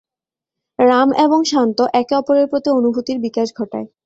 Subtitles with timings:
[0.79, 3.87] রাম এবং শান্ত একে অপরের প্রতি অনুভূতির বিকাশ ঘটায়।